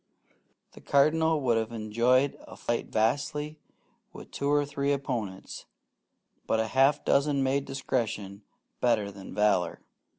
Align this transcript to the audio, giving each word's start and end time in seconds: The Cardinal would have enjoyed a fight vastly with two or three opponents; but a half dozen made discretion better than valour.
The 0.71 0.81
Cardinal 0.81 1.39
would 1.41 1.57
have 1.59 1.71
enjoyed 1.71 2.35
a 2.47 2.57
fight 2.57 2.87
vastly 2.87 3.59
with 4.11 4.31
two 4.31 4.49
or 4.49 4.65
three 4.65 4.91
opponents; 4.93 5.67
but 6.47 6.59
a 6.59 6.65
half 6.69 7.05
dozen 7.05 7.43
made 7.43 7.65
discretion 7.65 8.41
better 8.79 9.11
than 9.11 9.35
valour. 9.35 9.79